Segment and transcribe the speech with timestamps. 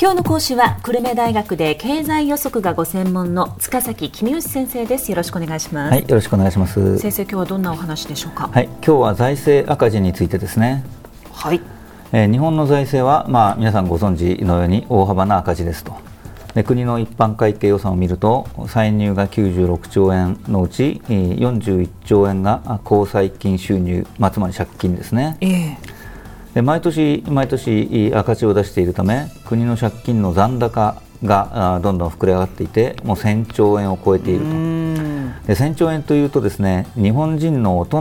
[0.00, 5.08] 今日の講師は久留米大学で経済予測がご専門の塚崎公義先生です。
[5.12, 5.92] よろしくお願いします。
[5.92, 6.98] はいよろしくお願いします。
[6.98, 8.48] 先生今日はどんなお話でしょうか？
[8.48, 10.84] はい今日は財政赤字についてですね。
[11.32, 11.60] はい、
[12.12, 15.92] えー、日本の財政はまあ皆さんご存知のように大幅な赤字ですと。
[16.54, 25.76] で国の一般会計予算を見ると歳入が96兆円のうち41兆円が公債金収入、まあ、つまり借金ですね、えー、
[26.54, 34.46] で毎年毎年赤字を出しているため国の借金の残高がどんどん膨れ上がっていてもう1000兆円を超えていると。
[35.46, 38.00] で1000兆円というとですね日本人の大人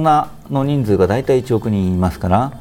[0.51, 2.53] の人数が大体1億人いますから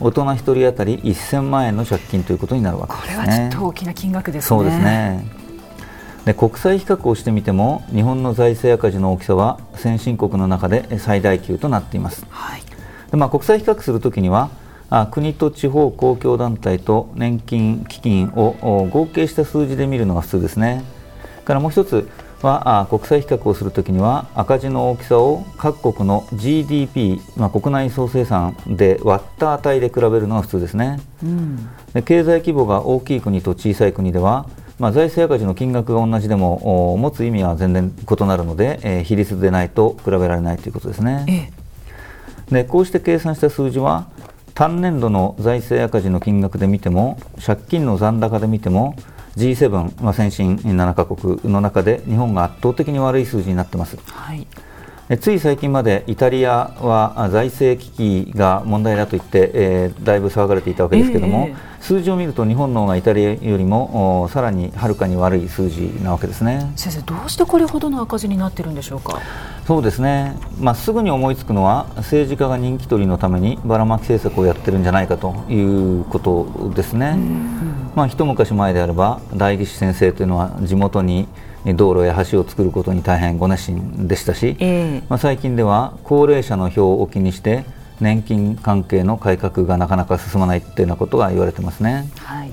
[0.00, 3.14] 大人1人当たり1000万円の借金ということになるわけですね。
[3.16, 4.48] これはちょっと大きな金額ですね。
[4.48, 5.24] そうですね。
[6.24, 12.62] で国際比較をしてみても日本の財政赤字の大きさは先進国の中で最大級となっています、はい。
[13.10, 14.67] でまあ、国際比較するときにはあ
[15.10, 20.82] 国と地方公共団体と年金基金を合計した数字で見るのが普通ですね。
[21.44, 22.08] からもう一つ
[22.42, 41.24] はあ国際比較をするときには赤字の大きさを各国の GDP、まあ、国内総生産で割った値で比べるのが普通ですね、うん、で経済規模が大きい国と小さい国ではまあ、財政赤字の金額が同じでも持つ意味は全然異なるので、えー、比率でないと比べられないということですね。
[41.26, 41.50] え
[42.52, 44.06] え、でこうして計算した数字は
[44.58, 48.96] 単年度の財政赤字の金額で見ても借金の残高で見ても
[49.36, 53.96] G7、まあ、先進7カ国の中で日本が圧倒的に悪い数字になってます。
[54.10, 54.48] はい
[55.16, 66.70] つい最近までイタリアは財政危機が問題だと言って、えー、だいぶ騒がれていたわけですけれども、えー、数字を見ると日本の方がイタリアよりもさらにはるかに悪い数字なわけですね。
[66.76, 69.18] 先生、どうしてこれほどの赤字になっているんでしょうか？
[69.66, 77.16] そうですね、まあ、すぐに思いつくのは政治家が人気取りのためにばらまき政策をやってるんじゃないかということですね。
[77.94, 81.28] まあ、一昔前であれば代議士先生というのは地元に
[81.74, 87.64] 道路や橋を作ることに大変ご熱心でしたし、えー、まあ、最近では高齢者の票を気にして
[88.00, 92.08] 年金関係の改革がなかなか進まないというようなことが言われてますね。
[92.18, 92.50] はい。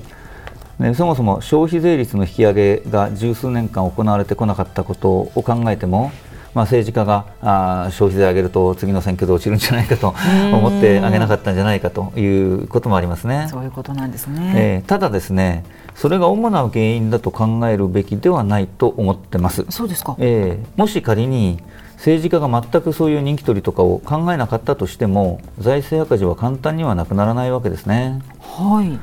[0.80, 6.12] でそもそも消費税率の引き上げが十数年間行われてこなかったことを考えても、
[6.54, 10.14] まあ、政治家があ消費税上げると次の選挙で落ちるんじゃないかと
[10.52, 13.46] 思って上げなかったんじゃないかということもありますね。
[13.50, 15.64] そういうことなんですね、えー、ただですね
[15.96, 19.64] それが主な原因だと考えるべきではないと思ってます。
[19.70, 21.58] そうですか、えー、もし仮に
[21.96, 28.20] 政治家が全くそういう人気取りとかを考えなかったとしても財政赤字は簡単にはなくならないわけですね。
[28.40, 28.98] はい、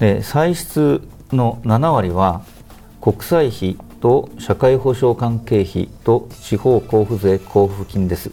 [0.00, 1.00] で歳出
[1.30, 2.42] の7割は
[3.00, 8.32] 国債費と社会保障関係費と地方交付税交付金です。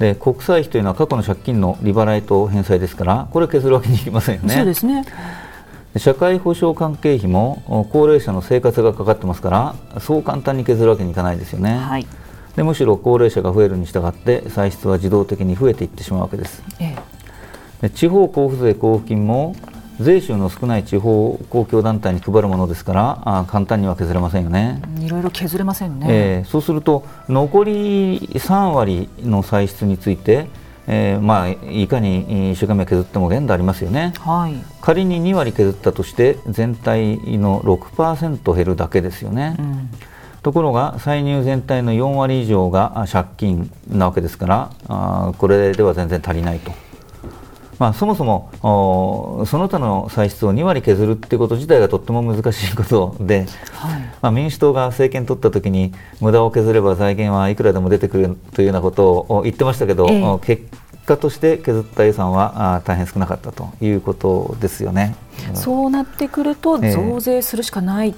[0.00, 4.54] で国債費というのは過去の借金の利払いと返済ですからこれ削るわけにいきませんよね。
[4.54, 5.04] そうですね
[5.98, 9.50] 社会保障関係費も高齢者の生活がかかってますか
[9.94, 11.76] らそう簡単に削るわけにいかないですよね。
[11.76, 12.06] はい、
[12.56, 16.62] でむしろ高齢者が増えるに従って歳出は自動的に増えていってしまうわけです。
[16.80, 16.96] え
[17.82, 19.54] え、で地方交付税交付金も
[20.00, 24.82] 税収の少ない地方公共団体に配るものですからあ簡単には削れませんよね。
[25.00, 30.48] いろいろ削れませんね、えー、そうすると残り3割の歳出について、
[30.88, 39.56] えーまあ、いかに一生懸命削っても限度ありますよね、はい、仮に2割削ったとして全体の6%減るだけですよね。
[39.58, 39.90] うん
[40.46, 46.70] ところが歳入全体の4割以上が借金なわけですからあこれでは全然足りないと。
[47.78, 48.50] まあ、そもそも
[49.46, 60.64] その他の歳出を2割削るっていうこと自体がとっても難しいことで、はい、まあ、民主党が政権取ったときに無駄を削れば財源はいくらでも出てくるというようなことを言ってましたけど、ええ、結
[61.04, 65.14] 果として削った予算は大変少なかったということですよね。
[65.54, 68.14] そうなってくると増税するしかない、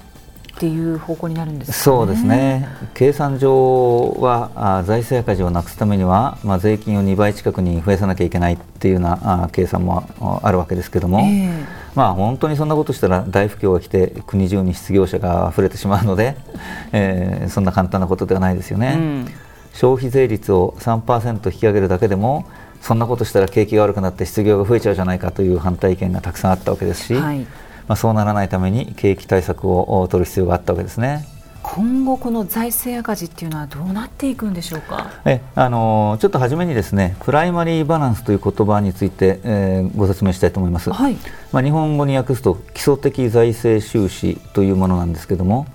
[0.59, 10.03] っていう方向になるんです、ね、そうですね、計算上はあ財政赤字をなくすためには、まあ、税金を2倍近くに増やさなきゃいけないっていうようなあ計算も
[10.43, 11.65] あるわけですけども、えー、
[11.95, 16.35] まあ、本当にそんなことしたら大不況が来て国中に失業者が溢れてしまうので、
[16.91, 18.95] えー、そんな簡単なことではないですよね。
[18.97, 19.27] うん、
[19.71, 22.43] 消費税率を3%引き上げるだけでも
[22.81, 27.47] そんなことしたら景気が悪くなって失業が増えちゃうじゃないかという反対意見がたくさんあったわけですし、はい
[27.89, 31.27] まあ、そうならないために景気対策を取る必要があったわけですね。
[31.61, 35.11] 今後、この財政赤字っていうのはどうなっていくんでしょうか？
[35.25, 41.17] えあのちょっと初めにですねプライマリーバランスという言葉について、えー、ご説明したいと思います、はい、
[41.51, 45.65] まあ、日本語に訳すと基礎的財政収支というものなんですけども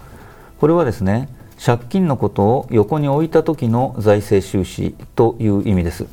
[0.59, 1.29] これはですね
[1.63, 6.07] 借金のことを横に置いた時の財政収支という意味です。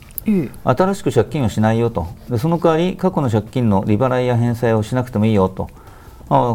[0.64, 2.08] 新しく借金をしないよと。
[2.30, 5.70] でその代わり過去の借金の利払いや返済をしなくてもいいよと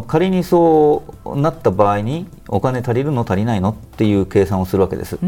[0.07, 5.19] 仮にそうなった場合にお金足りるの足りないのっていう計算をするわけです。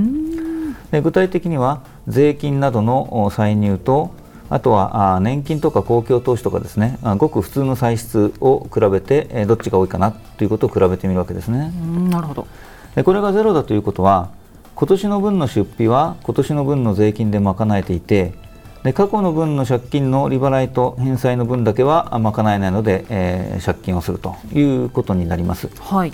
[0.91, 4.11] で具体的には税金などの歳入と
[4.49, 11.71] あとは年金とか公共投資とかですねごく普通の歳出を比べてどっちが多いかなということを比べてみるわけですね。
[12.09, 12.47] なるほど
[12.95, 14.29] でこれがゼロだということは
[14.73, 18.33] 今年の分の出費は今年の分の税金で賄えていて
[18.83, 25.69] で過去の分の借金の利払いと返済の分だけは賄えないので、えー、借金をするということになります。
[25.79, 26.11] はい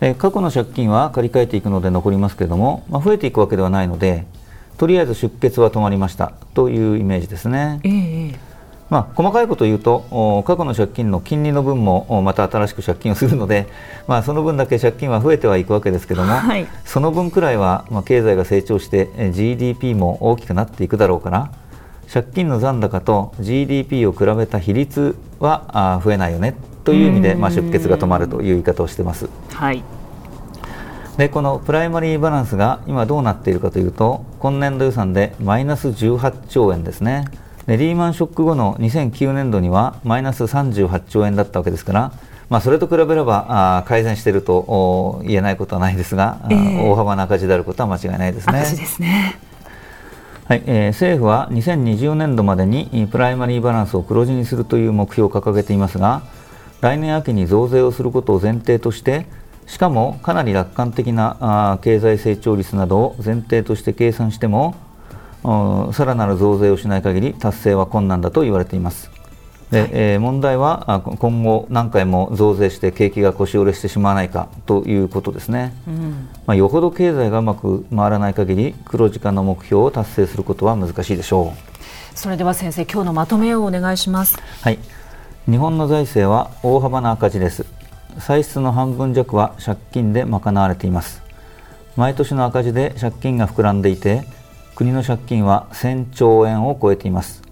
[0.00, 4.26] で過去の借金は借り換えていくので残りますけれども、まあ、増えていくわけではないので
[4.76, 7.80] とりあえず出血は止まりましたというイメージですね。
[7.82, 8.38] えー
[8.90, 13.66] まあ、細かいことを言うと過去の借金の金利の分もまた新しく借金をするので、
[14.06, 21.52] まあ、その分だけ借金は増えてはいくわけですけども、はい、その分くらいは、まあ、経済が成長して GDP も大きくなっていくだろうから
[22.12, 29.28] 借金の残高と GDP を比べた比率は増えないよねという意味で、まあ、出血が止まるという言い方をしています。
[29.52, 29.82] はい。
[31.18, 37.26] でこのプライマリーバランスが今どうなっているかというと今年度予算でマイナス18兆円ですね。
[37.66, 42.12] でリーマンショック後の2009年度にはマイナス38兆円だったわけですから、
[42.48, 43.46] まあ、それと比べれば
[43.78, 48.60] あ改善していると言えないことはないですが、えー、大幅な赤字であることは間違いないですね。
[48.60, 49.38] 赤字ですね
[50.48, 56.22] はいえー、政府は2020年度までにプライマリーバランスを黒字にするという目標を掲げていますが
[56.80, 59.26] 来年秋に増税をすることを前提として
[59.66, 64.74] しかもかなり楽観的な経済成長率などを前提として計算しても
[65.92, 69.17] さらなる増税をしない限り達成は困難だと言われています。
[69.70, 82.18] で、はい、えー、問題は今後何回も増税して景気が腰折れしてしまわないかということですね、うん、まあ、よほど経済がうまく回らない限り黒字化の目標を達成することは難しいでしょう。
[82.18, 84.36] それでは先生今日のまとめをお願いします。
[84.62, 84.78] はい。
[85.48, 87.64] 日本の財政は大幅な赤字です。
[88.18, 91.28] 歳出の半分弱は借金で賄われています。
[91.98, 94.22] 毎年の赤字で借金が膨らんでいて
[94.76, 97.42] 国の借金は1000兆円を超えています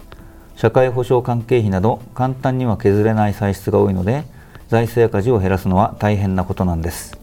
[0.57, 4.25] 社会保障関係費など簡単には削れない歳出が多いので
[4.69, 7.17] 財政赤字を減らすのは大変なことなんです。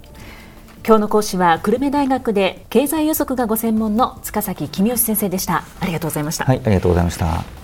[0.87, 5.65] 今日の講師は久留米大学で経済予測がご専門の塚崎公義先生でした。
[5.81, 6.45] ありがとうございました。
[6.45, 7.64] はいありがとうございました